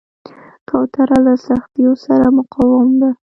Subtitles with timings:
[0.69, 3.09] کوتره له سختیو سره مقاوم ده.